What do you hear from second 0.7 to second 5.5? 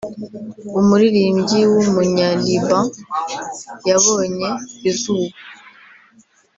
umuririmbyi w’umunya-Liban yabonye izuba